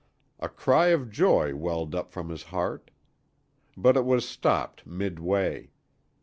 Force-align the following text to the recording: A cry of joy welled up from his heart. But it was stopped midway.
A 0.39 0.49
cry 0.49 0.87
of 0.87 1.11
joy 1.11 1.53
welled 1.53 1.93
up 1.93 2.11
from 2.11 2.29
his 2.29 2.41
heart. 2.45 2.89
But 3.77 3.95
it 3.95 4.03
was 4.03 4.27
stopped 4.27 4.83
midway. 4.87 5.69